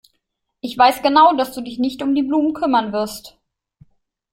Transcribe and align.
Ich 0.61 0.75
weiß 0.79 1.03
genau, 1.03 1.35
dass 1.35 1.53
du 1.53 1.61
dich 1.61 1.77
nicht 1.77 2.01
um 2.01 2.15
die 2.15 2.23
Blumen 2.23 2.55
kümmern 2.55 2.91
wirst. 2.91 3.37